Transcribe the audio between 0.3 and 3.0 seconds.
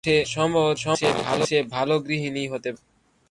সম্ভবত সে ভাল গৃহিণীই হতে পারবে।